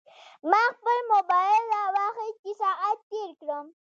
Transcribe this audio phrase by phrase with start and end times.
[0.49, 3.65] ما خپل موبایل راواخیست چې ساعت تېر کړم.